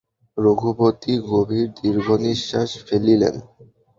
রঘুপতি 0.37 1.13
গভীর 1.29 1.67
দীর্ঘনিশ্বাস 1.77 2.69
ফেলিলেন। 2.87 3.35